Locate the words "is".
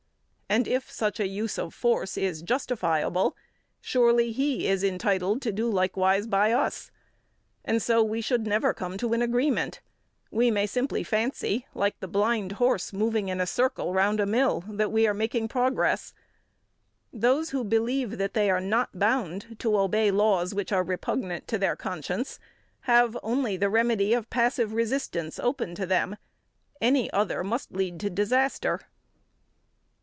2.17-2.41, 4.67-4.83